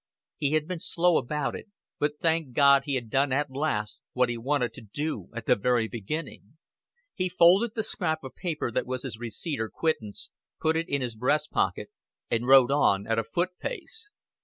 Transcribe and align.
He 0.37 0.53
had 0.53 0.67
been 0.67 0.79
slow 0.79 1.17
about 1.17 1.55
it; 1.55 1.67
but, 1.99 2.17
thank 2.19 2.53
God, 2.53 2.85
he 2.85 2.95
had 2.95 3.07
done 3.07 3.31
at 3.31 3.51
last 3.51 3.99
what 4.13 4.29
he 4.29 4.35
wanted 4.39 4.73
to 4.73 4.81
do 4.81 5.29
at 5.35 5.45
the 5.45 5.55
very 5.55 5.87
beginning. 5.87 6.57
He 7.13 7.29
folded 7.29 7.75
the 7.75 7.83
scrap 7.83 8.23
of 8.23 8.33
paper 8.33 8.71
that 8.71 8.87
was 8.87 9.03
his 9.03 9.19
receipt 9.19 9.59
or 9.59 9.69
quittance, 9.69 10.31
put 10.59 10.75
it 10.75 10.89
in 10.89 11.01
his 11.01 11.15
breast 11.15 11.51
pocket, 11.51 11.91
and 12.31 12.47
rode 12.47 12.71
on 12.71 13.05
at 13.05 13.19
a 13.19 13.23
foot 13.23 13.51
pace. 13.59 14.11